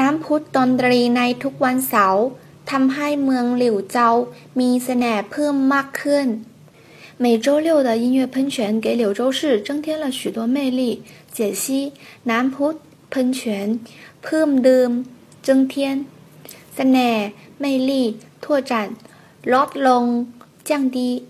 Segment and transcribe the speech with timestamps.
[0.00, 2.24] น้ำพุดนตรีในทุกวันเสาร์
[2.70, 4.08] ทำให้เมืองหลิวเจา
[4.58, 6.28] มีเสน่ห์เพิ่มมากขึ้น
[7.18, 11.02] 每周六的音乐喷泉给柳州市增添了许多魅力。
[11.32, 12.76] 解析：南พุ
[13.10, 13.80] 喷泉
[14.20, 14.90] เพิ่มเดิม
[15.42, 16.04] 增添
[16.74, 17.24] เสน่ห์
[17.62, 18.72] 魅力拓展
[19.52, 20.04] ลดลง
[20.68, 21.24] 降低